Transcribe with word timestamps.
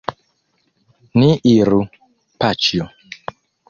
Ni 1.23 1.29
iru, 1.53 1.85
paĉjo. 2.43 2.93